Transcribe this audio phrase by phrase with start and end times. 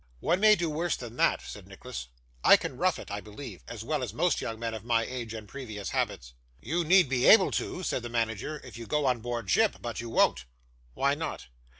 [0.19, 2.07] 'One may do worse than that,' said Nicholas.
[2.43, 5.31] 'I can rough it, I believe, as well as most young men of my age
[5.35, 9.19] and previous habits.' 'You need be able to,' said the manager, 'if you go on
[9.19, 10.45] board ship; but you won't.'
[10.95, 11.49] 'Why not?